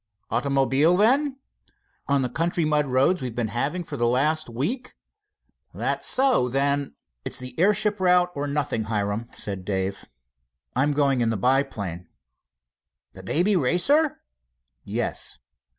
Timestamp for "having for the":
3.49-4.07